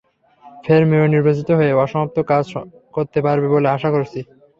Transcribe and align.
ফের 0.63 0.81
মেয়র 0.89 1.07
নির্বাচিত 1.09 1.49
হয়ে 1.59 1.77
অসমাপ্ত 1.83 2.17
কাজ 2.31 2.45
করতে 2.95 3.19
পারব 3.25 3.43
বলে 3.53 3.67
আশা 3.75 3.89
করছি। 3.95 4.19